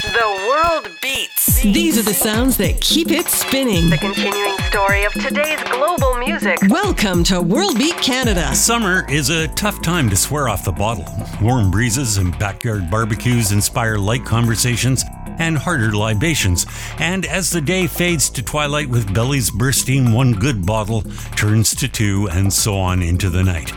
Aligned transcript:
The 0.00 0.46
world 0.48 0.96
beats. 1.02 1.60
These 1.60 1.98
are 1.98 2.02
the 2.02 2.14
sounds 2.14 2.56
that 2.56 2.80
keep 2.80 3.10
it 3.10 3.26
spinning. 3.26 3.90
The 3.90 3.98
continuing 3.98 4.56
story 4.60 5.04
of 5.04 5.12
today's 5.12 5.62
global 5.64 6.16
music. 6.16 6.58
Welcome 6.70 7.22
to 7.24 7.42
World 7.42 7.76
Beat 7.76 7.96
Canada. 7.96 8.54
Summer 8.54 9.04
is 9.10 9.28
a 9.28 9.46
tough 9.48 9.82
time 9.82 10.08
to 10.08 10.16
swear 10.16 10.48
off 10.48 10.64
the 10.64 10.72
bottle. 10.72 11.04
Warm 11.42 11.70
breezes 11.70 12.16
and 12.16 12.36
backyard 12.38 12.90
barbecues 12.90 13.52
inspire 13.52 13.98
light 13.98 14.24
conversations 14.24 15.04
and 15.38 15.58
harder 15.58 15.92
libations. 15.92 16.64
And 16.98 17.26
as 17.26 17.50
the 17.50 17.60
day 17.60 17.86
fades 17.86 18.30
to 18.30 18.42
twilight 18.42 18.88
with 18.88 19.12
bellies 19.12 19.50
bursting, 19.50 20.12
one 20.12 20.32
good 20.32 20.64
bottle 20.64 21.02
turns 21.36 21.74
to 21.74 21.88
two, 21.88 22.26
and 22.30 22.50
so 22.50 22.74
on 22.78 23.02
into 23.02 23.28
the 23.28 23.42
night. 23.42 23.70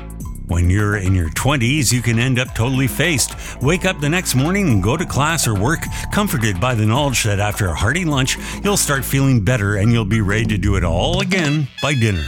When 0.48 0.70
you're 0.70 0.98
in 0.98 1.16
your 1.16 1.30
20s, 1.30 1.94
you 1.94 2.02
can 2.02 2.20
end 2.20 2.38
up 2.38 2.54
totally 2.54 2.88
faced. 2.88 3.36
Wake 3.62 3.86
up 3.86 4.02
the 4.02 4.09
next 4.09 4.36
morning 4.36 4.68
and 4.68 4.84
go 4.84 4.98
to 4.98 5.05
class 5.05 5.48
or 5.48 5.58
work, 5.58 5.86
comforted 6.12 6.59
by 6.59 6.76
the 6.76 6.85
knowledge 6.85 7.23
that 7.23 7.40
after 7.40 7.68
a 7.68 7.76
hearty 7.76 8.04
lunch, 8.04 8.38
you'll 8.62 8.76
start 8.76 9.05
feeling 9.05 9.44
better 9.44 9.77
and 9.77 9.91
you'll 9.91 10.04
be 10.04 10.20
ready 10.20 10.45
to 10.48 10.58
do 10.58 10.76
it 10.76 10.84
all 10.84 11.21
again 11.21 11.68
by 11.82 11.94
dinner. 11.94 12.26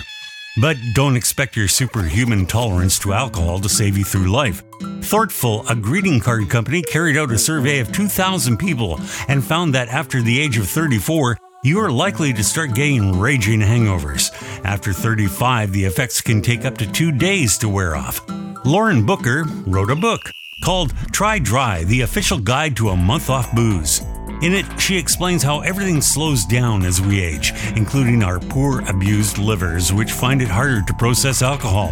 But 0.62 0.77
don't 0.93 1.17
expect 1.17 1.57
your 1.57 1.67
superhuman 1.67 2.45
tolerance 2.45 2.98
to 2.99 3.12
alcohol 3.12 3.59
to 3.59 3.67
save 3.67 3.98
you 3.98 4.05
through 4.05 4.32
life. 4.32 4.63
Thortful, 5.02 5.68
a 5.68 5.76
greeting 5.76 6.21
card 6.21 6.49
company, 6.49 6.82
carried 6.82 7.18
out 7.18 7.32
a 7.32 7.38
survey 7.38 7.79
of 7.79 7.91
2,000 7.91 8.55
people 8.57 8.98
and 9.27 9.43
found 9.43 9.76
that 9.76 9.90
after 9.90 10.21
the 10.21 10.40
age 10.40 10.57
of 10.57 10.70
34, 10.70 11.38
you 11.66 11.80
are 11.80 11.92
likely 11.92 12.32
to 12.32 12.44
start 12.44 12.76
getting 12.76 13.20
raging 13.20 13.60
hangovers. 13.60 14.32
After 14.64 14.94
35, 14.94 15.72
the 15.72 15.86
effects 15.86 16.22
can 16.22 16.44
take 16.44 16.64
up 16.64 16.78
to 16.78 16.91
two 16.91 17.12
days 17.12 17.58
to 17.58 17.68
wear 17.68 17.96
off. 17.96 18.22
Lauren 18.64 19.04
Booker 19.04 19.46
wrote 19.66 19.90
a 19.90 19.96
book 19.96 20.32
called 20.64 20.94
Try 21.12 21.40
Dry 21.40 21.84
The 21.84 22.02
Official 22.02 22.38
Guide 22.38 22.76
to 22.78 22.90
a 22.90 22.96
Month 22.96 23.32
Off 23.32 23.52
Booze. 23.55 24.02
In 24.44 24.54
it, 24.54 24.80
she 24.80 24.96
explains 24.96 25.41
how 25.41 25.62
everything 25.62 26.02
slows 26.02 26.46
down 26.46 26.84
as 26.84 27.02
we 27.02 27.20
age, 27.20 27.52
including 27.76 28.22
our 28.22 28.40
poor, 28.40 28.82
abused 28.88 29.40
livers, 29.40 29.91
which 29.91 30.12
find 30.12 30.44
it 30.44 30.48
harder 30.48 30.84
to 30.84 30.94
process 30.94 31.41
alcohol. 31.41 31.90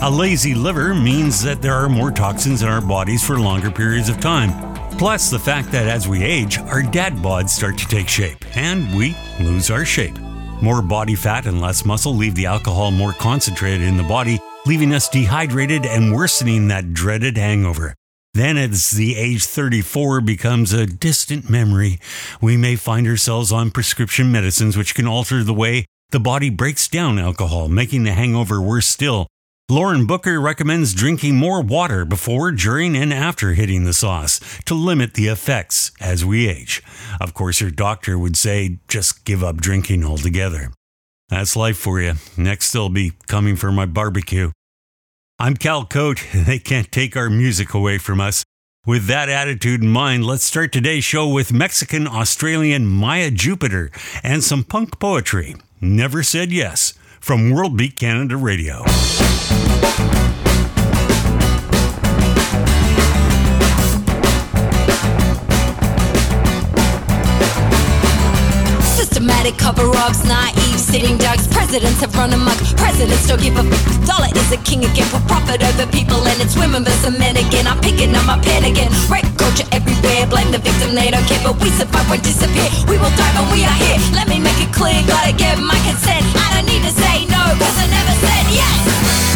A 0.00 0.10
lazy 0.10 0.54
liver 0.54 0.94
means 0.94 1.42
that 1.42 1.60
there 1.60 1.74
are 1.74 1.90
more 1.90 2.10
toxins 2.10 2.62
in 2.62 2.70
our 2.70 2.80
bodies 2.80 3.22
for 3.22 3.38
longer 3.38 3.70
periods 3.70 4.08
of 4.08 4.18
time. 4.18 4.69
Plus, 5.00 5.30
the 5.30 5.38
fact 5.38 5.72
that 5.72 5.88
as 5.88 6.06
we 6.06 6.22
age, 6.22 6.58
our 6.58 6.82
dad 6.82 7.14
bods 7.14 7.48
start 7.48 7.78
to 7.78 7.86
take 7.86 8.06
shape, 8.06 8.44
and 8.54 8.94
we 8.94 9.16
lose 9.40 9.70
our 9.70 9.86
shape. 9.86 10.18
More 10.60 10.82
body 10.82 11.14
fat 11.14 11.46
and 11.46 11.58
less 11.58 11.86
muscle 11.86 12.14
leave 12.14 12.34
the 12.34 12.44
alcohol 12.44 12.90
more 12.90 13.14
concentrated 13.14 13.80
in 13.80 13.96
the 13.96 14.02
body, 14.02 14.38
leaving 14.66 14.92
us 14.92 15.08
dehydrated 15.08 15.86
and 15.86 16.14
worsening 16.14 16.68
that 16.68 16.92
dreaded 16.92 17.38
hangover. 17.38 17.94
Then, 18.34 18.58
as 18.58 18.90
the 18.90 19.16
age 19.16 19.46
34 19.46 20.20
becomes 20.20 20.74
a 20.74 20.84
distant 20.84 21.48
memory, 21.48 21.98
we 22.42 22.58
may 22.58 22.76
find 22.76 23.06
ourselves 23.06 23.50
on 23.50 23.70
prescription 23.70 24.30
medicines 24.30 24.76
which 24.76 24.94
can 24.94 25.06
alter 25.06 25.42
the 25.42 25.54
way 25.54 25.86
the 26.10 26.20
body 26.20 26.50
breaks 26.50 26.88
down 26.88 27.18
alcohol, 27.18 27.70
making 27.70 28.04
the 28.04 28.12
hangover 28.12 28.60
worse 28.60 28.86
still 28.86 29.28
Lauren 29.70 30.04
Booker 30.04 30.40
recommends 30.40 30.94
drinking 30.94 31.36
more 31.36 31.62
water 31.62 32.04
before, 32.04 32.50
during, 32.50 32.96
and 32.96 33.14
after 33.14 33.52
hitting 33.52 33.84
the 33.84 33.92
sauce 33.92 34.40
to 34.64 34.74
limit 34.74 35.14
the 35.14 35.28
effects 35.28 35.92
as 36.00 36.24
we 36.24 36.48
age. 36.48 36.82
Of 37.20 37.34
course, 37.34 37.60
your 37.60 37.70
doctor 37.70 38.18
would 38.18 38.36
say 38.36 38.80
just 38.88 39.24
give 39.24 39.44
up 39.44 39.58
drinking 39.58 40.04
altogether. 40.04 40.72
That's 41.28 41.54
life 41.54 41.76
for 41.76 42.00
you. 42.00 42.14
Next, 42.36 42.72
they'll 42.72 42.88
be 42.88 43.12
coming 43.28 43.54
for 43.54 43.70
my 43.70 43.86
barbecue. 43.86 44.50
I'm 45.38 45.56
Cal 45.56 45.84
Cote. 45.84 46.26
They 46.34 46.58
can't 46.58 46.90
take 46.90 47.16
our 47.16 47.30
music 47.30 47.72
away 47.72 47.98
from 47.98 48.20
us. 48.20 48.44
With 48.86 49.06
that 49.06 49.28
attitude 49.28 49.82
in 49.82 49.88
mind, 49.88 50.26
let's 50.26 50.42
start 50.42 50.72
today's 50.72 51.04
show 51.04 51.28
with 51.28 51.52
Mexican 51.52 52.08
Australian 52.08 52.86
Maya 52.86 53.30
Jupiter 53.30 53.92
and 54.24 54.42
some 54.42 54.64
punk 54.64 54.98
poetry. 54.98 55.54
Never 55.80 56.24
Said 56.24 56.50
Yes 56.50 56.94
from 57.20 57.50
World 57.50 57.76
Beat 57.76 57.96
Canada 57.96 58.36
Radio. 58.36 58.84
Systematic 68.96 69.56
cover-ups, 69.56 70.24
naive 70.24 70.78
sitting 70.78 71.16
ducks. 71.16 71.46
Presidents 71.48 72.00
have 72.00 72.14
run 72.16 72.32
amok. 72.32 72.58
Presidents 72.76 73.26
don't 73.26 73.40
give 73.40 73.56
a 73.56 73.64
f- 73.64 74.06
dollar 74.06 74.28
is 74.36 74.52
a 74.52 74.58
king 74.68 74.84
again. 74.84 75.08
Put 75.08 75.24
profit 75.26 75.62
over 75.62 75.86
people 75.88 76.20
and 76.28 76.36
it's 76.42 76.56
women 76.56 76.84
versus 76.84 77.16
men 77.18 77.36
again. 77.36 77.66
I'm 77.66 77.80
picking 77.80 78.14
up 78.14 78.26
my 78.26 78.38
pen 78.40 78.64
again. 78.64 78.90
Rape 79.08 79.28
culture 79.38 79.66
everywhere. 79.72 80.26
Blame 80.28 80.50
the 80.52 80.58
victim, 80.60 80.94
they 80.94 81.10
don't 81.10 81.24
care. 81.24 81.40
But 81.42 81.56
we 81.62 81.70
survive, 81.70 82.08
we 82.10 82.18
disappear. 82.18 82.68
We 82.88 82.98
will 82.98 83.14
die 83.16 83.32
when 83.40 83.48
we 83.56 83.64
are 83.64 83.78
here. 83.84 83.98
Let 84.12 84.28
me 84.28 84.38
make 84.40 84.60
it 84.60 84.72
clear. 84.74 85.00
Gotta 85.06 85.32
get 85.32 85.56
my 85.58 85.78
consent. 85.88 86.24
I 86.36 86.46
don't 86.60 86.66
need 86.68 86.82
to 86.84 86.92
say 86.92 87.24
no, 87.30 87.40
cause 87.56 87.76
I 87.80 87.86
never 87.88 88.14
said 88.20 88.44
yes. 88.52 89.29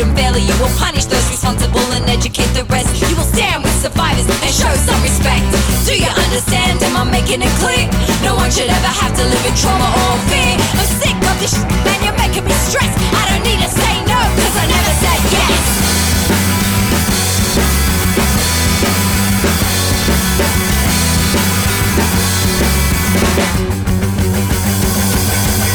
And 0.00 0.10
prosecute 0.10 0.10
unfairly. 0.10 0.42
You 0.42 0.54
will 0.58 0.72
punish 0.78 1.04
those 1.06 1.28
responsible 1.30 1.84
and 1.92 2.08
educate 2.08 2.50
the 2.54 2.64
rest. 2.64 2.88
You 3.00 3.14
will 3.16 3.24
stand 3.24 3.62
with 3.62 3.74
survivors 3.82 4.26
and 4.26 4.50
show 4.50 4.72
some 4.86 5.00
respect. 5.02 5.44
Do 5.86 5.94
you 5.94 6.08
understand? 6.08 6.82
Am 6.82 6.96
I 6.96 7.04
making 7.04 7.42
it 7.42 7.52
clear? 7.60 7.86
No 8.22 8.34
one 8.34 8.50
should 8.50 8.68
ever 8.70 8.90
have 8.90 9.14
to 9.16 9.24
live 9.24 9.44
in 9.46 9.54
trauma 9.54 9.86
or 9.86 10.18
fear. 10.30 10.56
I'm 10.74 10.88
sick 10.98 11.16
of 11.16 11.36
this 11.38 11.54
shit, 11.54 11.68
man, 11.84 11.98
you're 12.02 12.18
making 12.18 12.44
me 12.44 12.54
stress. 12.66 12.90
I 13.12 13.22
don't 13.30 13.44
need 13.44 13.60
to 13.62 13.70
say 13.70 13.94
no, 14.08 14.18
cause 14.18 14.56
I 14.56 14.66
never 14.66 14.94
said 15.02 15.20
yes. 15.30 15.62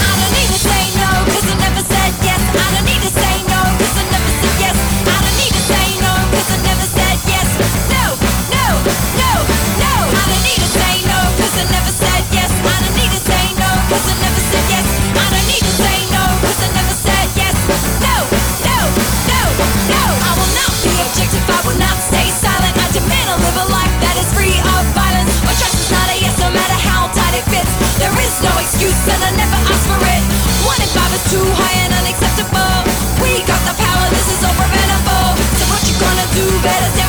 I 0.01 0.11
don't 0.19 0.33
need 0.33 0.49
to 0.49 0.59
say 0.59 0.83
no, 0.99 1.09
cause 1.31 1.47
I 1.47 1.55
never 1.59 1.83
said 1.83 2.11
yes. 2.25 2.41
I 2.55 2.67
don't 2.75 2.88
and 29.09 29.21
I 29.23 29.31
never 29.35 29.59
asked 29.69 29.87
for 29.89 29.99
it. 29.99 30.23
One 30.65 30.79
in 30.79 30.89
five 30.93 31.11
is 31.17 31.23
too 31.33 31.45
high 31.57 31.77
and 31.85 31.93
unacceptable. 31.93 32.85
We 33.21 33.41
got 33.49 33.61
the 33.65 33.75
power, 33.75 34.05
this 34.13 34.27
is 34.29 34.41
all 34.45 34.55
preventable. 34.55 35.33
So 35.57 35.63
what 35.69 35.81
you 35.89 35.95
gonna 35.97 36.27
do? 36.37 36.45
Better 36.61 37.08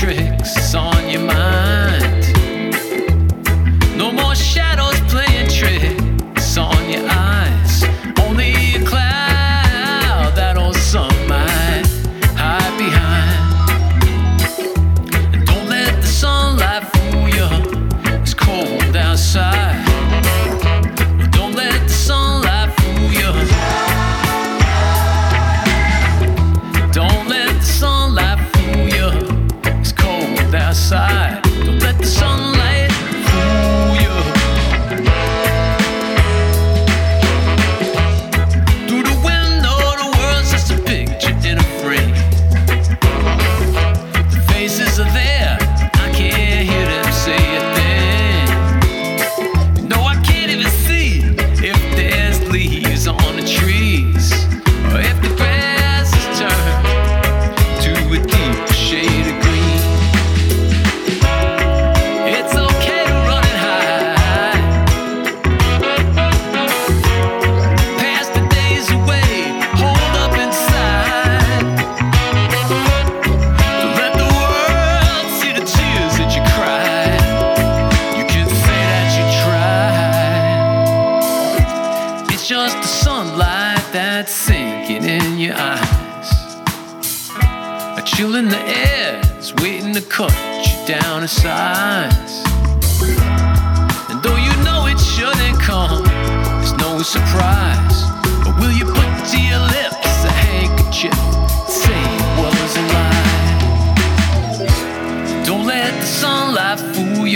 darkness 0.00 0.33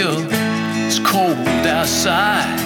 It's 0.00 1.00
cold 1.00 1.36
outside. 1.66 2.56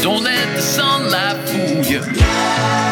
Don't 0.00 0.22
let 0.22 0.54
the 0.54 0.62
sunlight 0.62 1.36
fool 1.48 1.84
you. 1.84 2.89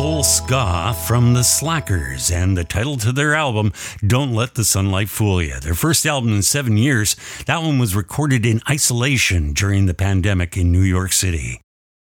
Soul 0.00 0.24
ska 0.24 0.94
from 1.06 1.34
the 1.34 1.44
Slackers, 1.44 2.30
and 2.30 2.56
the 2.56 2.64
title 2.64 2.96
to 2.96 3.12
their 3.12 3.34
album, 3.34 3.70
Don't 4.06 4.32
Let 4.32 4.54
the 4.54 4.64
Sunlight 4.64 5.10
Fool 5.10 5.42
You. 5.42 5.60
Their 5.60 5.74
first 5.74 6.06
album 6.06 6.32
in 6.32 6.40
seven 6.40 6.78
years, 6.78 7.16
that 7.44 7.60
one 7.60 7.78
was 7.78 7.94
recorded 7.94 8.46
in 8.46 8.62
isolation 8.66 9.52
during 9.52 9.84
the 9.84 9.92
pandemic 9.92 10.56
in 10.56 10.72
New 10.72 10.80
York 10.80 11.12
City. 11.12 11.60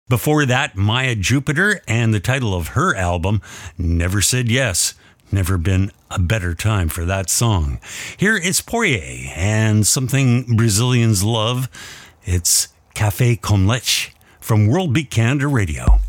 Before 0.08 0.46
that, 0.46 0.76
Maya 0.76 1.16
Jupiter, 1.16 1.82
and 1.88 2.14
the 2.14 2.20
title 2.20 2.54
of 2.54 2.70
her 2.70 2.96
album, 2.96 3.42
Never 3.80 4.22
Said 4.22 4.48
Yes. 4.48 4.94
Never 5.32 5.58
been 5.58 5.92
a 6.12 6.20
better 6.20 6.54
time 6.54 6.90
for 6.90 7.04
that 7.04 7.32
song. 7.32 7.80
Here 8.16 8.38
is 8.38 8.62
Poirier 8.62 9.32
and 9.36 9.88
something 9.88 10.56
Brazilians 10.56 11.24
love. 11.24 11.68
It's 12.26 12.68
Café 12.94 13.42
com 13.42 13.66
Leite 13.66 14.12
from 14.40 14.68
World 14.68 14.94
Beat 14.94 15.10
Canada 15.10 15.48
Radio. 15.48 16.00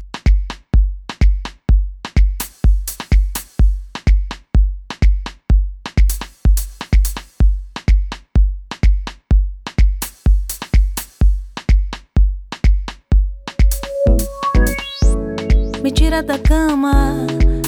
Me 15.89 15.93
tira 15.93 16.23
da 16.23 16.39
cama, 16.39 16.93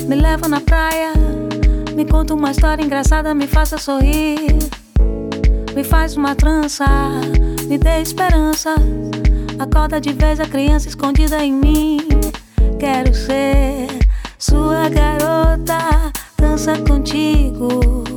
me 0.06 0.14
leva 0.14 0.46
na 0.46 0.60
praia, 0.60 1.14
me 1.96 2.04
conta 2.04 2.34
uma 2.34 2.50
história 2.50 2.84
engraçada, 2.84 3.34
me 3.34 3.46
faça 3.46 3.78
sorrir. 3.78 4.58
Me 5.74 5.82
faz 5.82 6.18
uma 6.18 6.34
trança, 6.34 6.84
me 7.66 7.78
dê 7.78 8.02
esperança. 8.02 8.74
Acorda 9.58 9.98
de 9.98 10.12
vez 10.12 10.38
a 10.38 10.44
criança 10.44 10.86
escondida 10.86 11.42
em 11.42 11.50
mim. 11.50 11.96
Quero 12.78 13.14
ser 13.14 13.86
sua 14.38 14.90
garota, 14.90 16.12
dança 16.36 16.76
contigo. 16.76 18.09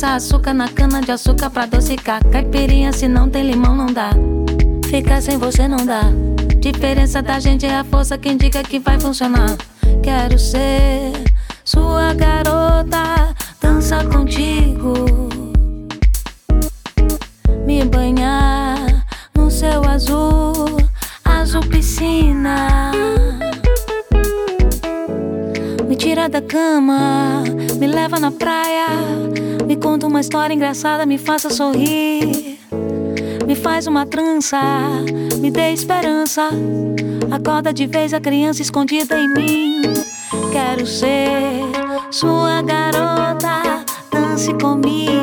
Massa 0.00 0.14
açúcar, 0.14 0.54
na 0.54 0.66
cana 0.66 1.02
de 1.02 1.12
açúcar 1.12 1.50
pra 1.50 1.64
adocicar. 1.64 2.24
Caipirinha, 2.30 2.90
se 2.90 3.06
não 3.06 3.28
tem 3.28 3.42
limão, 3.42 3.76
não 3.76 3.92
dá. 3.92 4.12
Ficar 4.88 5.20
sem 5.20 5.36
você 5.36 5.68
não 5.68 5.84
dá. 5.84 6.04
Diferença 6.58 7.20
da 7.20 7.38
gente 7.38 7.66
é 7.66 7.76
a 7.76 7.84
força 7.84 8.16
que 8.16 8.30
indica 8.30 8.62
que 8.62 8.78
vai 8.78 8.98
funcionar. 8.98 9.58
Quero 10.02 10.38
ser 10.38 11.12
sua 11.62 12.14
garota, 12.14 13.36
dançar 13.60 14.06
contigo, 14.06 14.94
engraçada, 30.70 31.04
me 31.04 31.18
faça 31.18 31.50
sorrir. 31.50 32.60
Me 33.44 33.56
faz 33.56 33.88
uma 33.88 34.06
trança, 34.06 34.60
me 35.40 35.50
dê 35.50 35.72
esperança. 35.72 36.48
Acorda 37.28 37.72
de 37.72 37.88
vez 37.88 38.14
a 38.14 38.20
criança 38.20 38.62
escondida 38.62 39.18
em 39.18 39.34
mim. 39.34 39.82
Quero 40.52 40.86
ser 40.86 41.60
sua 42.12 42.62
garota, 42.62 43.84
dance 44.12 44.54
comigo. 44.54 45.19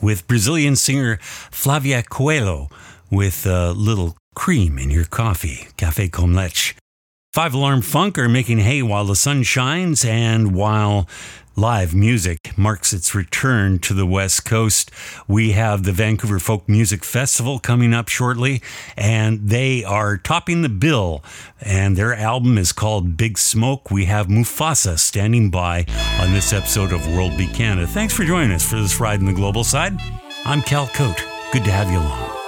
With 0.00 0.28
Brazilian 0.28 0.76
singer 0.76 1.18
Flavia 1.20 2.04
Coelho 2.04 2.68
with 3.10 3.46
a 3.46 3.72
little 3.72 4.16
cream 4.36 4.78
in 4.78 4.90
your 4.90 5.06
coffee, 5.06 5.66
Café 5.76 6.08
com 6.10 6.34
leche. 6.34 6.76
Five 7.32 7.52
Alarm 7.52 7.82
Funk 7.82 8.16
are 8.16 8.28
making 8.28 8.58
hay 8.58 8.80
while 8.80 9.04
the 9.04 9.16
sun 9.16 9.42
shines 9.42 10.04
and 10.04 10.54
while 10.54 11.08
live 11.58 11.92
music 11.92 12.56
marks 12.56 12.92
its 12.92 13.16
return 13.16 13.80
to 13.80 13.92
the 13.92 14.06
West 14.06 14.44
Coast. 14.44 14.92
We 15.26 15.52
have 15.52 15.82
the 15.82 15.90
Vancouver 15.90 16.38
Folk 16.38 16.68
Music 16.68 17.04
Festival 17.04 17.58
coming 17.58 17.92
up 17.92 18.08
shortly, 18.08 18.62
and 18.96 19.48
they 19.48 19.82
are 19.82 20.16
topping 20.16 20.62
the 20.62 20.68
bill. 20.68 21.24
And 21.60 21.96
their 21.96 22.14
album 22.14 22.58
is 22.58 22.72
called 22.72 23.16
Big 23.16 23.36
Smoke. 23.36 23.90
We 23.90 24.04
have 24.04 24.28
Mufasa 24.28 24.98
standing 24.98 25.50
by 25.50 25.84
on 26.20 26.32
this 26.32 26.52
episode 26.52 26.92
of 26.92 27.06
World 27.12 27.36
Beat 27.36 27.54
Canada. 27.54 27.88
Thanks 27.88 28.14
for 28.14 28.24
joining 28.24 28.52
us 28.52 28.64
for 28.64 28.76
this 28.76 29.00
ride 29.00 29.18
in 29.18 29.26
the 29.26 29.32
global 29.32 29.64
side. 29.64 29.98
I'm 30.44 30.62
Cal 30.62 30.86
Cote. 30.86 31.24
Good 31.52 31.64
to 31.64 31.72
have 31.72 31.90
you 31.90 31.98
along. 31.98 32.47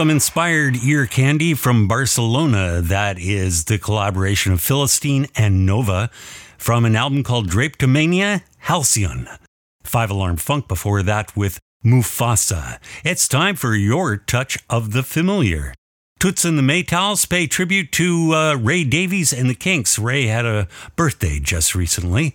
some 0.00 0.08
inspired 0.08 0.76
ear 0.82 1.04
candy 1.04 1.52
from 1.52 1.86
Barcelona. 1.86 2.80
That 2.80 3.18
is 3.18 3.66
the 3.66 3.76
collaboration 3.76 4.50
of 4.50 4.58
Filastine 4.58 5.30
and 5.36 5.66
Nova 5.66 6.08
from 6.56 6.86
an 6.86 6.96
album 6.96 7.22
called 7.22 7.50
Drapetomania 7.50 7.86
Mania, 7.86 8.44
Halcyon. 8.60 9.28
Five 9.82 10.10
Alarm 10.10 10.38
Funk 10.38 10.68
before 10.68 11.02
that 11.02 11.36
with 11.36 11.60
Mufasa. 11.84 12.78
It's 13.04 13.28
time 13.28 13.56
for 13.56 13.74
your 13.74 14.16
touch 14.16 14.56
of 14.70 14.92
the 14.92 15.02
familiar. 15.02 15.74
Toots 16.18 16.46
and 16.46 16.56
the 16.56 16.62
Maytals 16.62 17.28
pay 17.28 17.46
tribute 17.46 17.92
to 17.92 18.32
uh, 18.32 18.54
Ray 18.54 18.84
Davies 18.84 19.34
and 19.34 19.50
the 19.50 19.54
Kinks. 19.54 19.98
Ray 19.98 20.28
had 20.28 20.46
a 20.46 20.66
birthday 20.96 21.38
just 21.40 21.74
recently, 21.74 22.34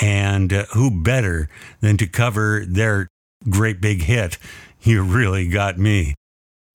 and 0.00 0.52
uh, 0.52 0.66
who 0.74 0.92
better 0.92 1.48
than 1.80 1.96
to 1.96 2.06
cover 2.06 2.64
their 2.64 3.08
great 3.48 3.80
big 3.80 4.02
hit, 4.02 4.38
You 4.82 5.02
Really 5.02 5.48
Got 5.48 5.76
Me? 5.76 6.14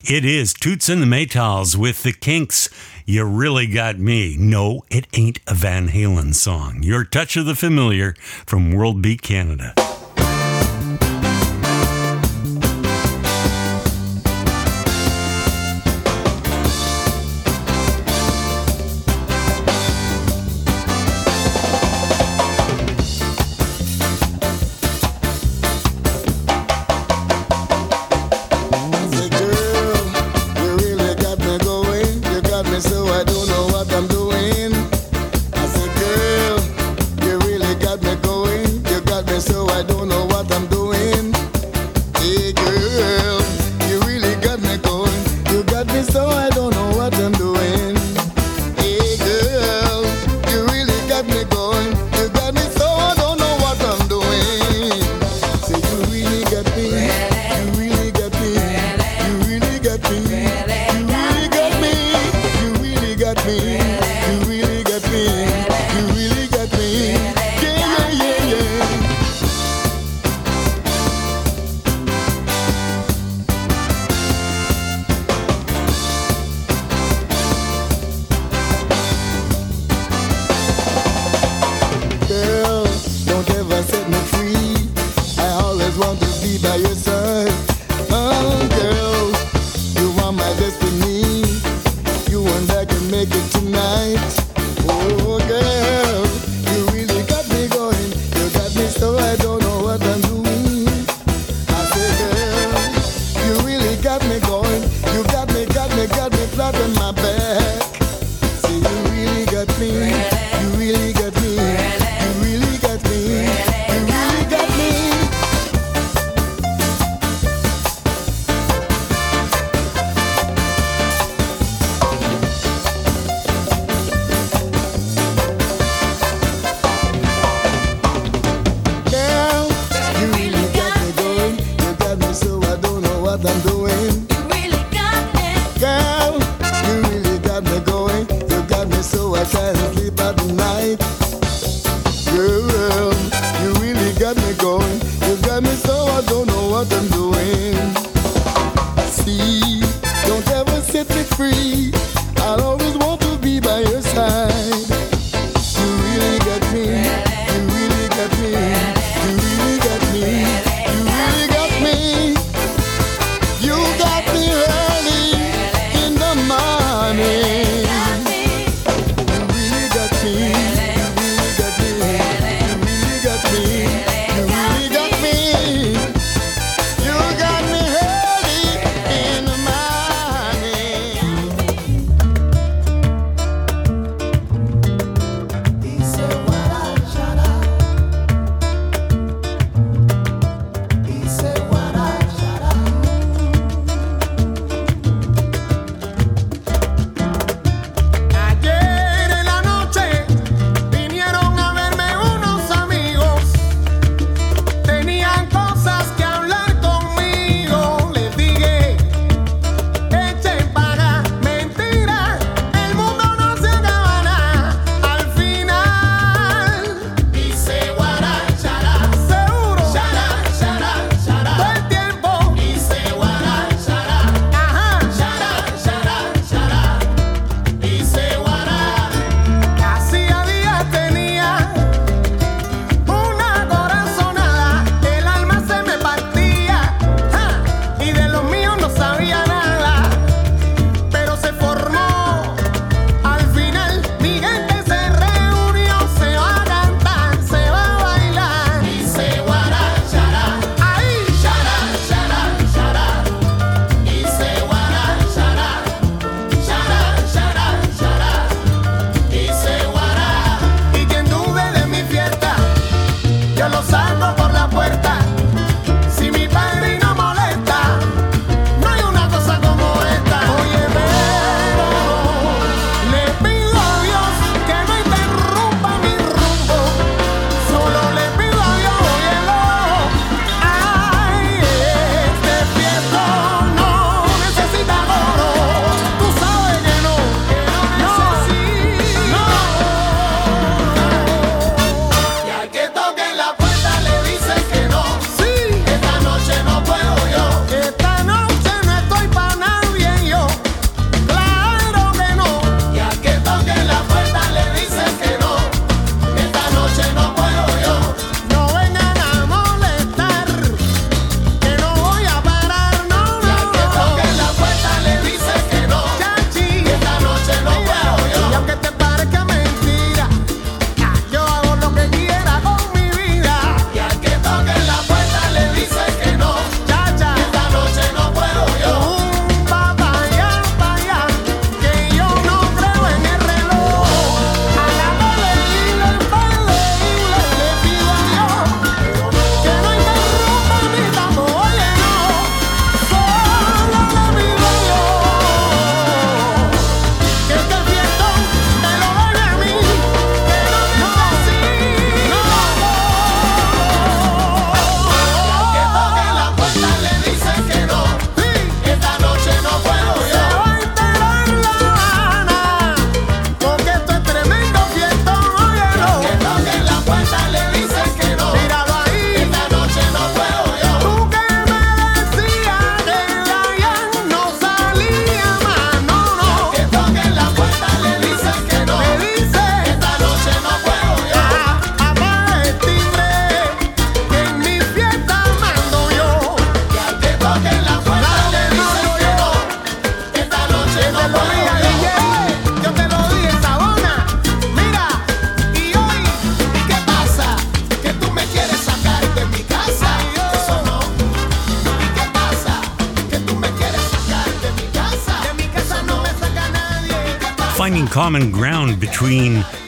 It 0.08 0.24
is 0.24 0.54
Toots 0.54 0.88
and 0.88 1.02
the 1.02 1.08
Maytals 1.08 1.76
with 1.76 2.04
the 2.04 2.14
Kinks. 2.14 2.70
You 3.08 3.24
really 3.24 3.66
got 3.66 3.98
me. 3.98 4.38
No, 4.38 4.84
it 4.92 5.08
ain't 5.14 5.40
a 5.48 5.56
Van 5.56 5.88
Halen 5.90 6.36
song. 6.36 6.84
Your 6.84 7.04
touch 7.04 7.36
of 7.38 7.48
the 7.48 7.56
familiar 7.56 8.14
from 8.46 8.72
World 8.72 9.02
Beat 9.02 9.24
Canada. 9.24 9.74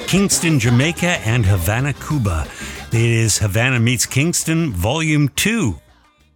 Kingston, 0.07 0.57
Jamaica 0.57 1.19
and 1.27 1.45
Havana, 1.45 1.91
Cuba. 1.91 2.47
It 2.93 2.95
is 2.95 3.39
Havana 3.39 3.77
Meets 3.81 4.05
Kingston, 4.05 4.71
Volume 4.71 5.27
2. 5.27 5.81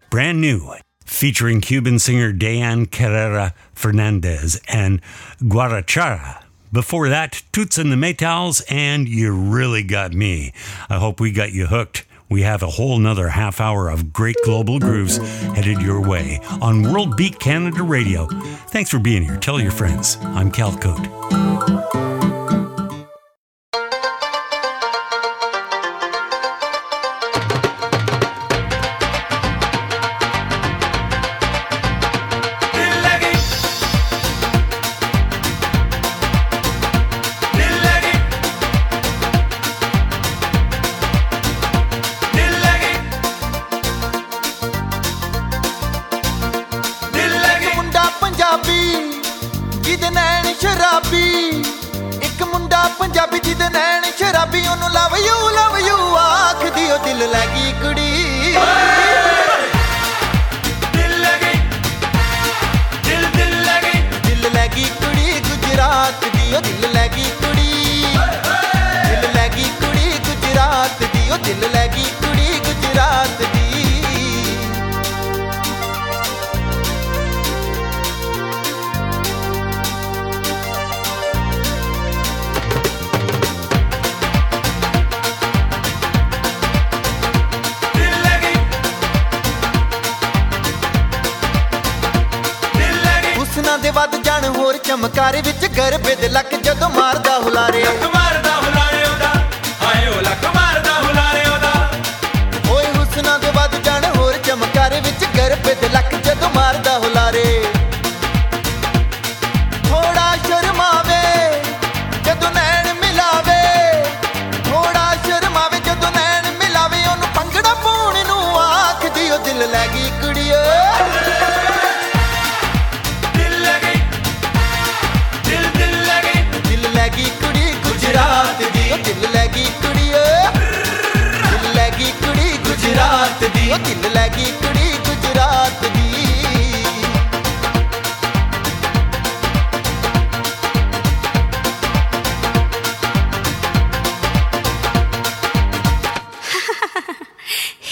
Brand 0.10 0.42
new. 0.42 0.74
Featuring 1.06 1.62
Cuban 1.62 1.98
singer 1.98 2.34
Diane 2.34 2.86
Carrera 2.86 3.54
Fernandez 3.74 4.60
and 4.68 5.02
Guarachara. 5.40 6.44
Before 6.74 7.08
that, 7.08 7.44
Toots 7.54 7.78
and 7.78 7.90
the 7.90 7.96
Maytals 7.96 8.62
and 8.70 9.08
You 9.08 9.34
Really 9.34 9.84
Got 9.84 10.12
Me. 10.12 10.52
I 10.90 10.98
hope 10.98 11.22
we 11.22 11.32
got 11.32 11.54
you 11.54 11.68
hooked. 11.68 12.06
We 12.30 12.42
have 12.42 12.64
a 12.64 12.68
whole 12.68 13.00
nother 13.00 13.30
half 13.30 13.62
hour 13.62 13.90
of 13.90 14.12
great 14.12 14.36
global 14.44 14.80
grooves 14.80 15.16
headed 15.56 15.82
your 15.82 16.02
way 16.02 16.42
on 16.62 16.92
World 16.92 17.16
Beat 17.16 17.40
Canada 17.40 17.84
Radio. 17.84 18.28
Thanks 18.68 18.90
for 18.90 19.00
being 19.00 19.24
here. 19.24 19.38
Tell 19.38 19.62
your 19.62 19.72
friends. 19.72 20.18
I'm 20.22 20.52
Cal 20.52 20.78
Cote. 20.78 21.41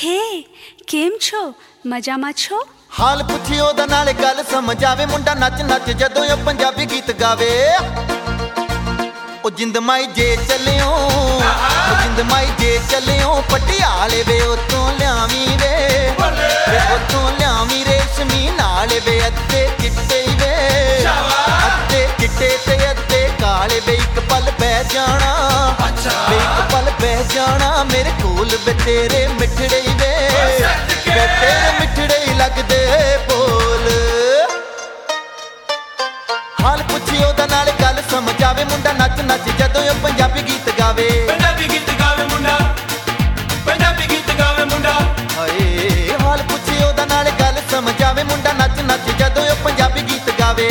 હે 0.08 0.18
કેમ 0.86 1.12
છો 1.20 1.40
મજામાં 1.84 2.32
છો 2.34 2.58
ਹਾਲ 2.92 3.22
ਪੁੱਛੀ 3.22 3.58
ਉਹਦਾ 3.60 3.84
ਨਾਲੇ 3.86 4.12
ਗੱਲ 4.14 4.42
ਸਮਝ 4.50 4.84
ਆਵੇ 4.84 5.06
ਮੁੰਡਾ 5.06 5.34
ਨੱਚ 5.34 5.62
ਨੱਚ 5.62 5.90
ਜਦੋਂ 5.92 6.24
ਉਹ 6.26 6.44
ਪੰਜਾਬੀ 6.44 6.86
ਗੀਤ 6.86 7.10
ਗਾਵੇ 7.20 7.48
ਉਹ 9.44 9.50
ਜਿੰਦ 9.50 9.78
ਮਾਈ 9.78 10.06
ਜੇ 10.16 10.36
ਚੱਲਿਓ 10.48 10.90
ਉਹ 10.90 11.94
ਜਿੰਦ 12.02 12.20
ਮਾਈ 12.30 12.46
ਜੇ 12.60 12.78
ਚੱਲਿਓ 12.90 13.40
ਪਟਿਆਲੇ 13.50 14.22
ਵੇ 14.28 14.40
ਉਤੋਂ 14.42 14.92
ਲਿਆਵੀਂ 14.98 15.48
ਵੇ 15.58 15.74
ਵੇ 16.70 16.78
ਉਤੋਂ 16.94 17.30
ਲਿਆਵੀਂ 17.38 17.84
ਰੇਸ਼ਮੀ 17.86 18.50
ਨਾਲ 18.52 18.98
ਵੇ 19.06 19.20
ਅੱਤੇ 19.26 19.66
ਚਿੱਟੇ 19.82 20.22
ਈ 20.22 20.34
ਵੇ 20.36 20.54
ਅੱਤੇ 21.66 22.06
ਚਿੱਟੇ 22.20 22.56
ਤੇ 22.66 22.78
ਅੱਤੇ 22.90 23.07
ਕਾਲੇ 23.41 23.79
ਵੇ 23.87 23.93
ਇੱਕ 23.93 24.19
ਪਲ 24.29 24.51
ਬਹਿ 24.59 24.83
ਜਾਣਾ। 24.93 25.75
ਵੇ 26.29 26.35
ਇੱਕ 26.35 26.71
ਪਲ 26.71 26.89
ਬਹਿ 27.01 27.23
ਜਾਣਾ 27.33 27.83
ਮੇਰੇ 27.83 28.11
ਕੋਲ 28.21 28.49
ਵੇ 28.65 28.73
ਤੇਰੇ 28.85 29.27
ਮਿੱਠੜੇ 29.27 29.81
ਵੇ। 29.99 30.09
ਵੇ 31.07 31.27
ਤੇਰੇ 31.41 31.71
ਮਿੱਠੜੇ 31.79 32.19
ਹੀ 32.25 32.33
ਲੱਗਦੇ 32.33 33.17
ਬੋਲ। 33.29 33.89
ਹਾਲ 36.63 36.83
ਪੁੱਛੀ 36.83 37.23
ਉਹਦਾ 37.23 37.45
ਨਾਲ 37.45 37.71
ਗੱਲ 37.81 38.01
ਸਮਝ 38.11 38.43
ਆਵੇ 38.43 38.63
ਮੁੰਡਾ 38.63 38.91
ਨੱਚ 38.93 39.21
ਨੱਚ 39.21 39.49
ਜਦੋਂ 39.59 39.83
ਉਹ 39.89 39.95
ਪੰਜਾਬੀ 40.03 40.41
ਗੀਤ 40.41 40.69
ਗਾਵੇ। 40.79 41.09
ਪੰਜਾਬੀ 41.27 41.67
ਗੀਤ 41.69 41.89
ਗਾਵੇ 41.99 42.25
ਮੁੰਡਾ। 42.25 42.57
ਪੰਜਾਬੀ 43.65 44.09
ਗੀਤ 44.09 44.31
ਗਾਵੇ 44.39 44.65
ਮੁੰਡਾ। 44.65 44.93
ਹਾਏ 45.37 46.09
ਹਾਲ 46.21 46.43
ਪੁੱਛੀ 46.43 46.83
ਉਹਦਾ 46.83 47.05
ਨਾਲ 47.05 47.29
ਗੱਲ 47.41 47.61
ਸਮਝ 47.71 48.01
ਆਵੇ 48.03 48.23
ਮੁੰਡਾ 48.23 48.53
ਨੱਚ 48.53 48.79
ਨੱਚ 48.81 49.11
ਜਦੋਂ 49.19 49.49
ਉਹ 49.49 49.63
ਪੰਜਾਬੀ 49.63 50.01
ਗੀਤ 50.09 50.29
ਗਾਵੇ। 50.39 50.69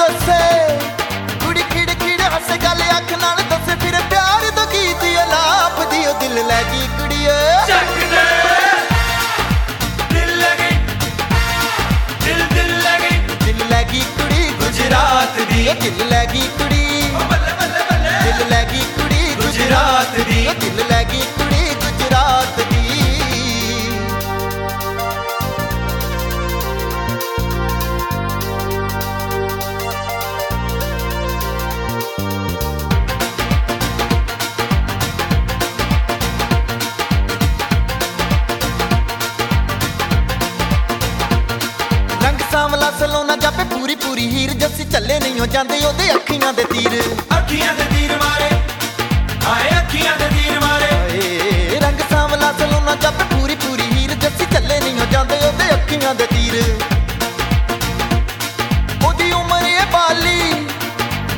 ਦੱਸੇ। 0.00 0.38
ਕੁੜੀ 1.44 1.62
ਖਿੜ 1.70 1.88
ਖਿੜ 1.92 2.20
ਹੱਸੇ 2.22 2.56
ਗੱਲ 2.58 2.82
ਅੱਖ 2.98 3.12
ਨਾਲ 3.22 3.42
ਦੱਸੇ। 3.50 3.74
ਫਿਰ 3.80 4.00
ਪਿਆਰ 4.10 4.50
ਦਾ 4.56 4.64
ਗੀਤ 4.72 5.02
ਅਲਾਪ 5.24 5.80
ਦੀ 5.90 6.04
ਉਹ 6.06 6.14
ਦਿਲ 6.20 6.46
ਲੈ 6.46 6.62
ਗਈ 6.72 6.86
ਕੁੜੀਏ। 6.98 7.38
ਚੱਕ 7.68 7.94
ਦੇ 8.10 8.22
ਦਿਲ 10.12 10.36
ਲਗੇ 10.38 10.70
ਦਿਲ 12.24 12.44
ਦਿਲ 12.54 12.72
ਲਗੇ 12.78 13.10
ਦਿਲ 13.44 13.68
ਲੈ 13.70 13.82
ਗਈ 13.92 14.00
ਕੁੜੀ। 14.18 14.48
ਗੁਜਰਾਤ 14.60 15.40
ਦੀ। 15.50 15.66
ਉਹ 15.68 15.74
ਦਿਲ 15.74 16.08
ਲੈ 16.08 16.24
ਗਈ 16.26 16.48
ਕੁੜੀ। 16.58 17.10
ਬੱਲੇ 17.12 17.52
ਬੱਲੇ 17.60 17.84
ਬੱਲੇ। 17.90 18.18
ਦਿਲ 18.24 18.48
ਲੈ 18.48 18.64
ਗਈ 18.72 18.84
ਕੁੜੀ। 18.96 19.34
ਗੁਜਰਾਤ 19.36 20.16
ਦੀ। 20.20 20.46
ਉਹ 20.46 20.54
ਦਿਲ 20.54 20.86
ਲੈ 20.88 21.04
ਗਈ 21.04 21.22
ਹੀਰ 44.40 44.52
ਜੱਸੀ 44.60 44.84
ਚੱਲੇ 44.92 45.18
ਨਹੀਂ 45.20 45.40
ਹੋ 45.40 45.46
ਜਾਂਦੇ 45.46 45.78
ਉਹਦੇ 45.86 46.04
ਅੱਖੀਆਂ 46.14 46.52
ਦੇ 46.52 46.64
ਤੀਰ। 46.64 46.92
ਅੱਖੀਆਂ 47.38 47.72
ਦੇ 47.74 47.84
ਤੀਰ 47.90 48.12
ਮਾਰੇ 48.16 48.48
ਹਾਏ 49.44 49.70
ਅੱਖੀਆਂ 49.78 50.16
ਦੇ 50.18 50.28
ਤੀਰ 50.28 50.58
ਮਾਰੇ। 50.60 51.78
ਰੰਗ 51.82 51.98
ਸਾਂਵਲਾ 52.10 52.52
ਸਲੋਨਾ 52.58 52.94
ਜਾਪੇ 53.02 53.24
ਪੂਰੀ 53.34 53.54
ਪੂਰੀ 53.64 53.82
ਹੀਰ 53.92 54.14
ਜੱਸੀ 54.14 54.44
ਚੱਲੇ 54.52 54.78
ਨਹੀਂ 54.80 54.94
ਹੋ 55.00 55.06
ਜਾਂਦੇ 55.12 55.38
ਉਹਦੇ 55.46 55.70
ਅੱਖੀਆਂ 55.74 56.14
ਦੇ 56.14 56.26
ਤੀਰ। 56.26 56.56
ਉਹਦੀ 59.04 59.30
ਉਮਰ 59.32 59.66
ਏ 59.66 59.84
ਬਾਲੀ 59.92 60.66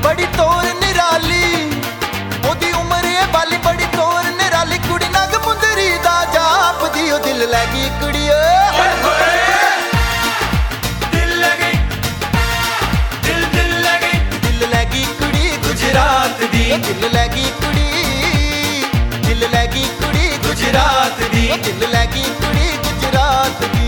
ਬੜੀ 0.05 0.27
ਤੋਰ 0.37 0.65
ਨਿਰਾਲੀ। 0.83 1.71
ਉਹਦੀ 2.49 2.73
ਉਮਰ 2.73 3.05
ਏ 3.05 3.27
ਬਾਲੀ 3.35 3.57
ਬੜੀ 3.67 3.87
ਤੋਰ 3.97 4.31
ਨਿਰਾਲੀ। 4.41 4.79
ਕੁੜੀ 4.88 5.09
ਨਗ 5.19 5.37
ਮੁੰਦਰੀ 5.47 5.88
ਦਾ 6.05 6.25
ਜਾਪਦੀ 6.35 7.11
ਉਹ 7.11 7.19
ਦਿਲ 7.19 7.49
ਲੈ 7.51 7.67
ਗਈ 7.75 7.91
ਕੁੜੀ 8.01 8.29
ਦਿਲ 16.79 17.11
ਲੈ 17.13 17.27
ਗਈ 17.29 17.51
ਕੁੜੀ 17.63 17.91
ਦਿਲ 19.27 19.51
ਲੈ 19.51 19.67
ਗਈ 19.67 19.85
ਕੁੜੀ 20.01 20.31
ਗੁਜਰਾਤ 20.47 21.21
ਦੀ। 21.33 21.49
ਦਿਲ 21.65 21.91
ਲੈ 21.91 22.05
ਗਈ 22.07 22.23
ਕੁੜੀ 22.23 22.71
ਗੁਜਰਾਤ 22.85 23.65
ਦੀ। 23.65 23.82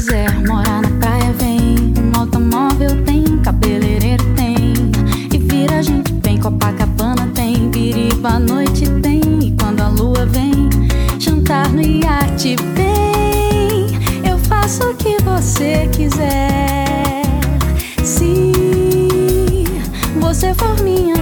Quiser 0.00 0.32
morar 0.46 0.80
na 0.80 0.90
praia, 0.98 1.30
vem. 1.34 1.92
Um 2.02 2.18
automóvel 2.18 3.04
tem, 3.04 3.22
cabeleireiro 3.42 4.24
tem. 4.34 4.72
E 5.30 5.36
vira 5.36 5.80
a 5.80 5.82
gente 5.82 6.10
bem, 6.14 6.38
Copacabana 6.38 7.26
tem. 7.34 7.68
Biriba 7.68 8.30
à 8.30 8.40
noite 8.40 8.88
tem. 9.02 9.20
E 9.42 9.54
quando 9.60 9.82
a 9.82 9.88
lua 9.88 10.24
vem, 10.24 10.70
jantar 11.18 11.68
no 11.68 11.82
iate 11.82 12.56
vem. 12.74 13.90
Eu 14.26 14.38
faço 14.38 14.88
o 14.88 14.94
que 14.94 15.22
você 15.22 15.86
quiser. 15.94 17.22
Se 18.02 18.54
você 20.18 20.54
for 20.54 20.82
minha 20.82 21.19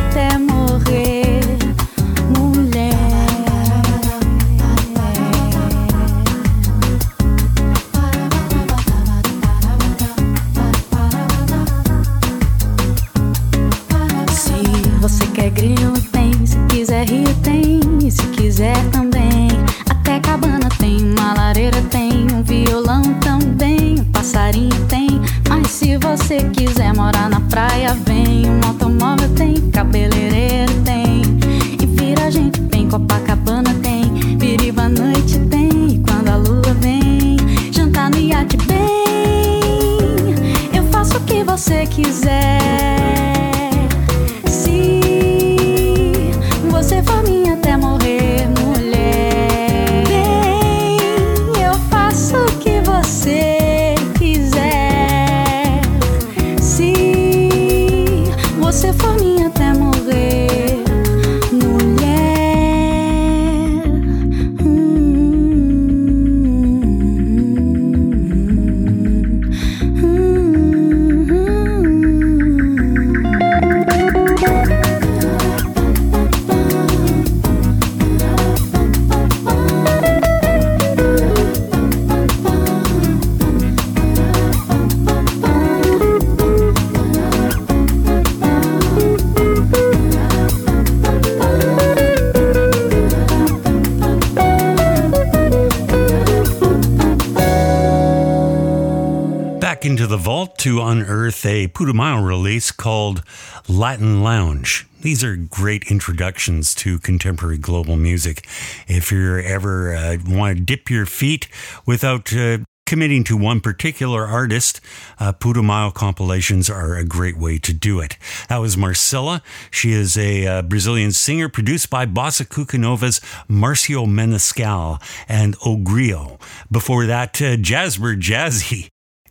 the 100.09 100.17
vault 100.17 100.57
to 100.59 100.81
unearth 100.81 101.45
a 101.45 101.69
Putumayo 101.69 102.27
release 102.27 102.71
called 102.71 103.23
Latin 103.69 104.23
Lounge. 104.23 104.87
These 105.03 105.23
are 105.23 105.37
great 105.37 105.91
introductions 105.91 106.75
to 106.77 106.99
contemporary 106.99 107.59
global 107.59 107.97
music. 107.97 108.47
If 108.87 109.13
you're 109.13 109.41
ever 109.41 109.95
uh, 109.95 110.17
want 110.27 110.57
to 110.57 110.65
dip 110.65 110.89
your 110.89 111.05
feet 111.05 111.49
without 111.85 112.35
uh, 112.35 112.59
committing 112.87 113.23
to 113.25 113.37
one 113.37 113.61
particular 113.61 114.25
artist, 114.25 114.81
uh, 115.21 115.35
Putumayo 115.35 115.93
compilations 115.93 116.71
are 116.71 116.97
a 116.97 117.05
great 117.05 117.37
way 117.37 117.59
to 117.59 117.75
do 117.75 118.01
it. 118.01 118.17
That 118.49 118.59
was 118.59 118.79
Marcella. 118.79 119.43
She 119.71 119.93
is 119.93 120.17
a 120.17 120.47
uh, 120.47 120.63
Brazilian 120.63 121.13
singer 121.13 121.51
produced 121.51 121.91
by 121.91 122.07
Bossacucanova's, 122.07 123.21
Marcio 123.47 124.07
Menescal, 124.07 125.03
and 125.29 125.55
Ogrio. 125.59 126.41
Before 126.73 127.05
that, 127.05 127.43
uh, 127.43 127.57
Jasbir 127.57 128.19
Jassi. 128.19 128.89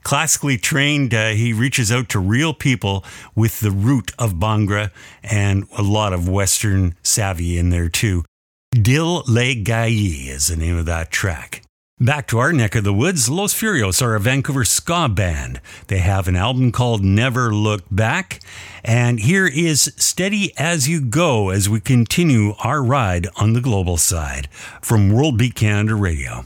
Classically 0.07 0.57
trained, 0.57 1.13
uh, 1.13 1.31
he 1.31 1.51
reaches 1.51 1.91
out 1.91 2.07
to 2.07 2.19
real 2.19 2.53
people 2.53 3.03
with 3.35 3.59
the 3.59 3.71
root 3.71 4.13
of 4.17 4.35
Bhangra 4.35 4.89
and 5.21 5.67
a 5.77 5.81
lot 5.81 6.13
of 6.13 6.29
Western 6.29 6.95
savvy 7.03 7.57
in 7.57 7.71
there 7.71 7.89
too. 7.89 8.23
Dil 8.71 9.23
Lay 9.27 9.53
Gayee 9.53 10.29
is 10.29 10.47
the 10.47 10.55
name 10.55 10.77
of 10.77 10.85
that 10.85 11.11
track. 11.11 11.61
Back 11.99 12.25
to 12.27 12.37
our 12.37 12.53
neck 12.53 12.73
of 12.75 12.85
the 12.85 12.93
woods, 12.93 13.29
Los 13.29 13.53
Furios 13.53 14.01
are 14.01 14.15
a 14.15 14.19
Vancouver 14.21 14.63
ska 14.63 15.09
band. 15.09 15.59
They 15.87 15.97
have 15.97 16.29
an 16.29 16.37
album 16.37 16.71
called 16.71 17.03
Never 17.03 17.53
Look 17.53 17.83
Back. 17.91 18.39
And 18.85 19.19
here 19.19 19.45
is 19.45 19.93
Steady 19.97 20.53
As 20.57 20.87
You 20.87 21.01
Go 21.01 21.49
as 21.49 21.67
we 21.67 21.81
continue 21.81 22.53
our 22.63 22.81
ride 22.81 23.27
on 23.35 23.51
the 23.51 23.61
global 23.61 23.97
side 23.97 24.47
from 24.81 25.11
World 25.11 25.37
Beat 25.37 25.55
Canada 25.55 25.95
Radio. 25.95 26.45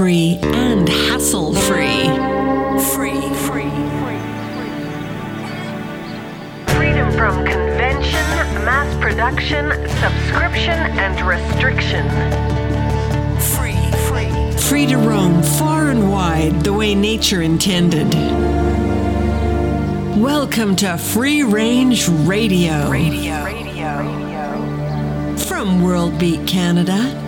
free 0.00 0.38
and 0.42 0.88
hassle 0.88 1.54
free. 1.54 2.06
Free, 2.94 3.20
free, 3.44 3.68
free. 4.00 4.20
Freedom 6.74 7.12
from 7.12 7.44
convention, 7.44 8.24
mass 8.64 8.88
production, 8.98 9.68
subscription, 10.00 10.78
and 10.96 11.20
restriction. 11.28 12.08
Free, 13.52 13.76
free. 14.08 14.52
Free 14.58 14.86
to 14.86 14.96
roam 14.96 15.42
far 15.42 15.90
and 15.90 16.10
wide 16.10 16.64
the 16.64 16.72
way 16.72 16.94
nature 16.94 17.42
intended. 17.42 18.14
Welcome 20.18 20.76
to 20.76 20.96
Free 20.96 21.42
Range 21.42 22.08
Radio. 22.08 22.88
Radio. 22.88 23.44
Radio. 23.44 25.36
From 25.36 25.82
World 25.82 26.18
Beat 26.18 26.46
Canada 26.46 27.19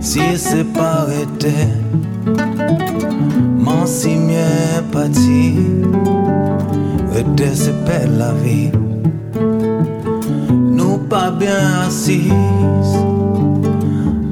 si 0.00 0.20
c'est 0.36 0.64
pas 0.72 1.02
arrêté. 1.02 1.54
Mon 3.58 3.86
si 3.86 4.16
mieux 4.16 4.82
parti. 4.92 5.56
Rete 7.12 7.54
se 7.54 7.70
perd 7.84 8.18
la 8.18 8.32
vie. 8.32 8.70
Nous 10.50 10.98
pas 10.98 11.30
bien 11.30 11.82
assis. 11.86 12.30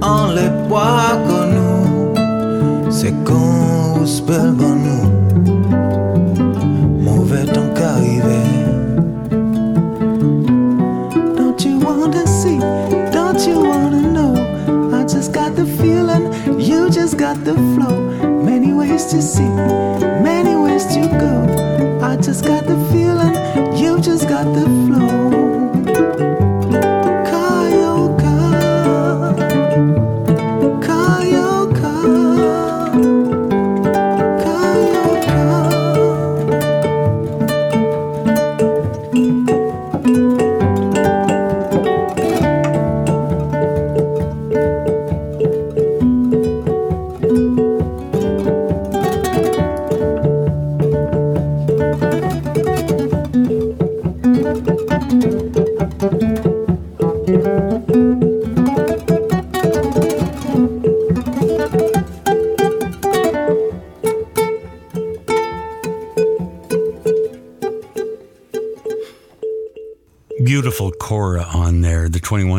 En 0.00 0.32
les 0.32 0.50
poids 0.68 1.18
que 1.26 1.40
nous 1.54 2.90
C'est 2.90 3.14
qu'on 3.24 4.06
se 4.06 4.22
perd 4.22 4.61
nous. 4.61 5.17
got 17.34 17.44
the 17.44 17.54
flow. 17.74 18.42
Many 18.42 18.72
ways 18.72 19.04
to 19.06 19.20
see, 19.20 19.50
many 20.28 20.56
ways 20.56 20.86
to 20.94 21.00
go. 21.20 22.00
I 22.00 22.16
just 22.16 22.42
got 22.42 22.64
the 22.66 22.78
feeling, 22.90 23.34
you 23.76 24.00
just 24.00 24.26
got 24.26 24.44
the 24.54 24.77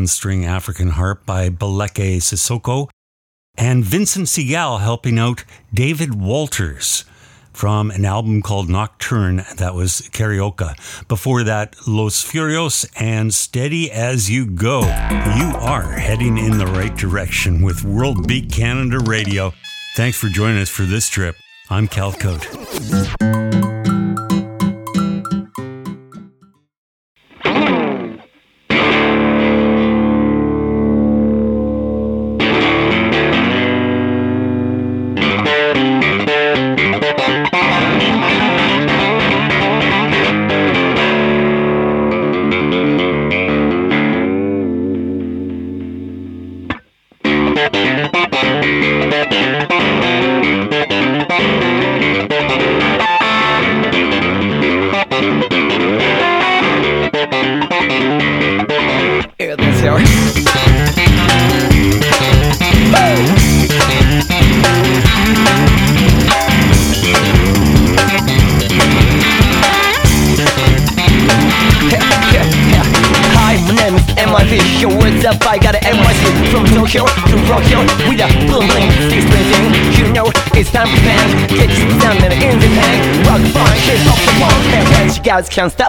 string 0.10 0.46
African 0.46 0.90
harp 0.90 1.26
by 1.26 1.50
Ballake 1.50 2.18
Sissoko, 2.18 2.90
and 3.58 3.84
Vincent 3.84 4.28
Segal 4.28 4.82
helping 4.82 5.18
out 5.20 5.44
David 5.74 6.20
Walters 6.20 7.06
from 7.54 7.92
an 7.92 8.06
album 8.06 8.42
called 8.42 8.70
Nocturne 8.70 9.44
that 9.58 9.76
was 9.76 10.02
Carioca. 10.14 10.76
Before 11.08 11.44
that, 11.44 11.76
Los 11.86 12.24
Furios 12.24 12.90
and 12.96 13.34
Steady 13.34 13.92
as 13.92 14.30
You 14.30 14.46
Go. 14.46 14.80
You 14.80 15.52
are 15.60 15.92
heading 15.92 16.38
in 16.38 16.58
the 16.58 16.68
right 16.68 16.96
direction 16.96 17.62
with 17.62 17.84
World 17.84 18.28
Beat 18.28 18.52
Canada 18.52 19.00
Radio. 19.00 19.54
Thanks 19.96 20.18
for 20.18 20.30
joining 20.30 20.62
us 20.62 20.70
for 20.70 20.84
this 20.84 21.10
trip. 21.10 21.36
I'm 21.70 21.88
Cal 21.88 22.14
Cote. 22.14 22.48
Gudstjänsten. 85.50 85.89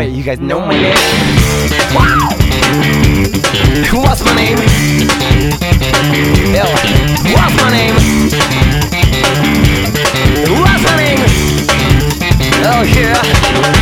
Wait, 0.00 0.12
you 0.12 0.22
guys 0.22 0.40
know 0.40 0.60
my 0.60 0.72
name? 0.72 0.94
Wow! 1.94 2.30
What's 4.00 4.24
my 4.24 4.34
name? 4.34 4.56
Yo, 6.54 6.64
what's 7.34 7.54
my 7.60 7.70
name? 7.70 7.94
What's 10.56 10.82
my 10.84 10.96
name? 10.96 11.20
Oh 12.64 12.82
yeah! 12.96 13.79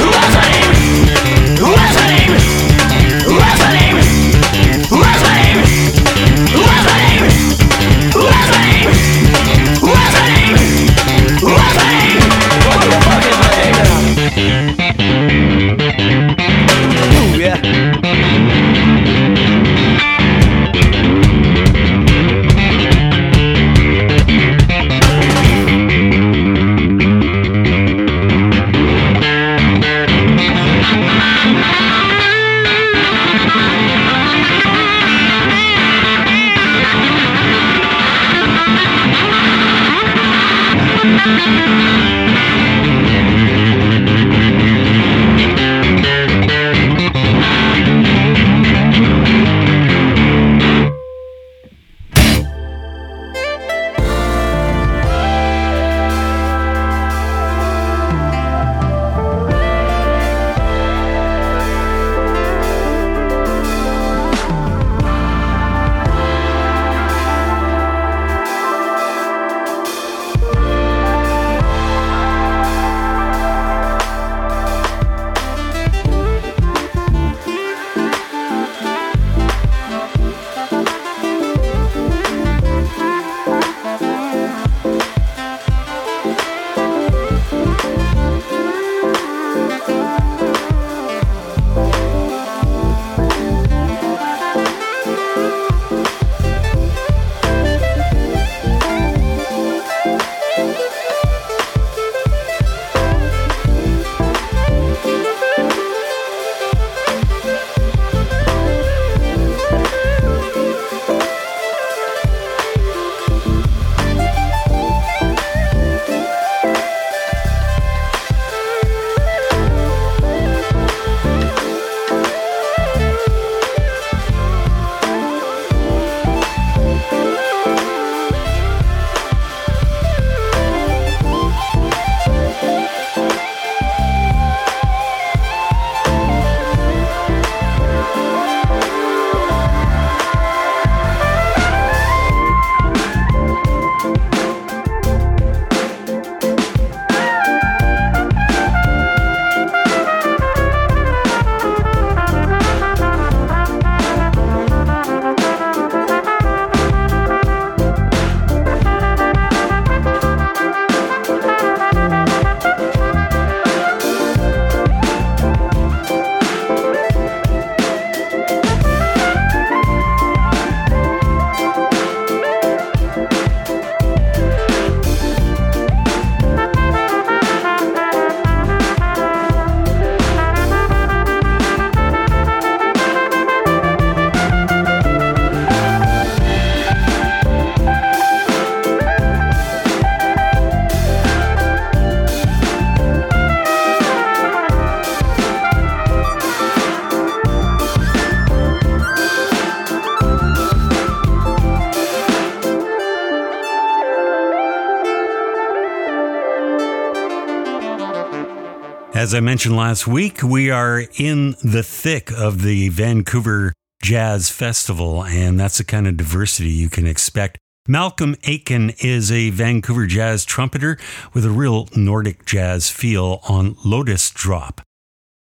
As 209.28 209.34
I 209.34 209.40
mentioned 209.40 209.76
last 209.76 210.06
week, 210.06 210.42
we 210.42 210.70
are 210.70 211.04
in 211.18 211.54
the 211.62 211.82
thick 211.82 212.32
of 212.32 212.62
the 212.62 212.88
Vancouver 212.88 213.74
Jazz 214.02 214.48
Festival, 214.48 215.22
and 215.22 215.60
that's 215.60 215.76
the 215.76 215.84
kind 215.84 216.06
of 216.06 216.16
diversity 216.16 216.70
you 216.70 216.88
can 216.88 217.06
expect. 217.06 217.58
Malcolm 217.86 218.36
Aiken 218.44 218.94
is 219.02 219.30
a 219.30 219.50
Vancouver 219.50 220.06
jazz 220.06 220.46
trumpeter 220.46 220.96
with 221.34 221.44
a 221.44 221.50
real 221.50 221.90
Nordic 221.94 222.46
jazz 222.46 222.88
feel 222.88 223.40
on 223.46 223.76
Lotus 223.84 224.30
Drop. 224.30 224.80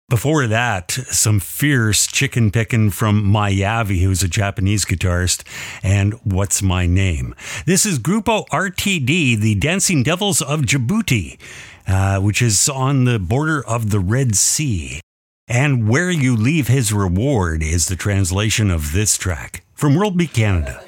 Before 0.08 0.46
that, 0.46 0.90
some 0.90 1.38
fierce 1.38 2.06
chicken 2.06 2.50
picking 2.50 2.88
from 2.88 3.24
Miyavi, 3.24 4.00
who's 4.00 4.22
a 4.22 4.28
Japanese 4.28 4.86
guitarist, 4.86 5.42
and 5.82 6.14
What's 6.24 6.62
My 6.62 6.86
Name? 6.86 7.34
This 7.66 7.84
is 7.84 7.98
Grupo 7.98 8.46
RTD, 8.48 9.38
the 9.38 9.56
Dancing 9.56 10.02
Devils 10.02 10.40
of 10.40 10.62
Djibouti, 10.62 11.38
uh, 11.86 12.20
which 12.20 12.40
is 12.42 12.68
on 12.68 13.04
the 13.04 13.18
border 13.18 13.64
of 13.66 13.90
the 13.90 14.00
Red 14.00 14.36
Sea. 14.36 15.00
And 15.46 15.88
Where 15.88 16.10
You 16.10 16.36
Leave 16.36 16.68
His 16.68 16.92
Reward 16.92 17.62
is 17.62 17.86
the 17.86 17.96
translation 17.96 18.70
of 18.70 18.92
this 18.92 19.18
track 19.18 19.64
from 19.74 19.94
World 19.94 20.16
Beat 20.16 20.32
Canada. 20.32 20.82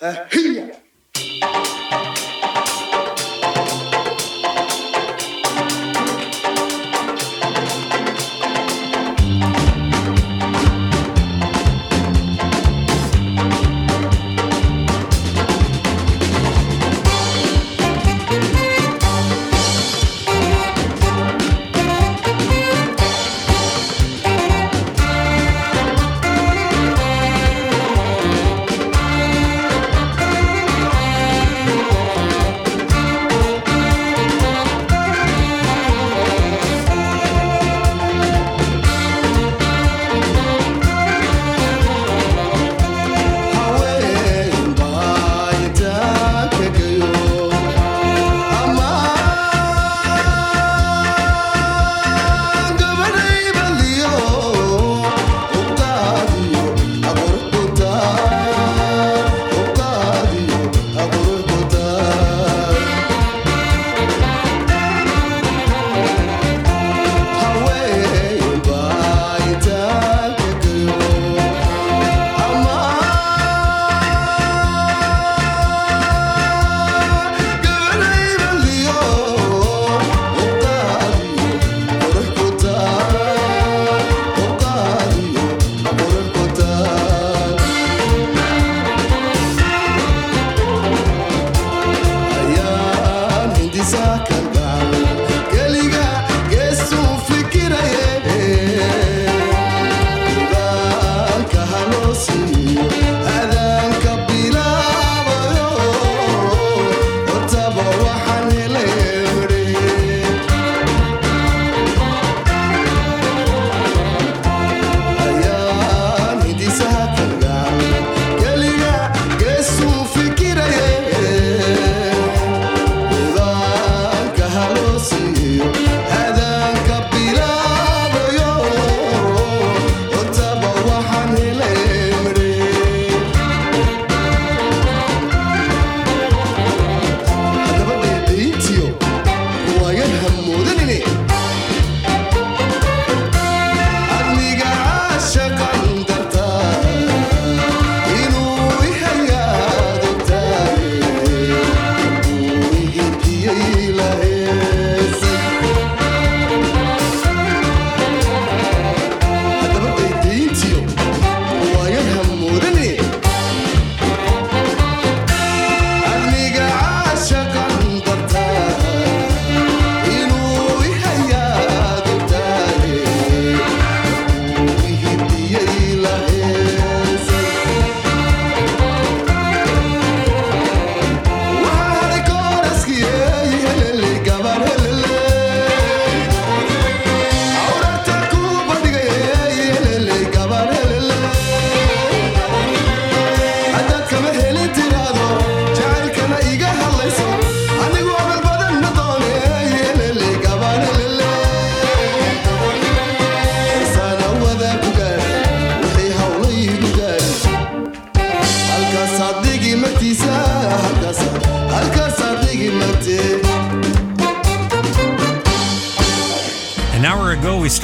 An 0.02 1.63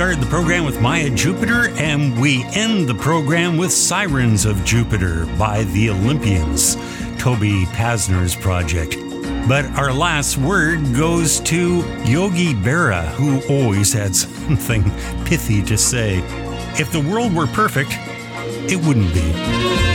started 0.01 0.19
the 0.19 0.31
program 0.31 0.65
with 0.65 0.81
Maya 0.81 1.11
Jupiter, 1.11 1.69
and 1.77 2.19
we 2.19 2.43
end 2.55 2.89
the 2.89 2.95
program 2.95 3.59
with 3.59 3.71
Sirens 3.71 4.47
of 4.47 4.65
Jupiter 4.65 5.27
by 5.37 5.65
the 5.65 5.91
Olympians, 5.91 6.77
Toby 7.19 7.67
Pazner's 7.67 8.35
project. 8.35 8.97
But 9.47 9.67
our 9.73 9.93
last 9.93 10.39
word 10.39 10.95
goes 10.95 11.39
to 11.41 11.83
Yogi 12.07 12.55
Berra, 12.55 13.09
who 13.09 13.43
always 13.55 13.93
had 13.93 14.17
something 14.17 14.85
pithy 15.27 15.61
to 15.65 15.77
say. 15.77 16.23
If 16.81 16.91
the 16.93 17.01
world 17.01 17.35
were 17.35 17.47
perfect, 17.49 17.91
it 18.73 18.83
wouldn't 18.83 19.13
be. 19.13 19.90